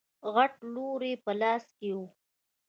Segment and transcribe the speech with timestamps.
[0.33, 1.97] غټ لور يې په لاس کې و.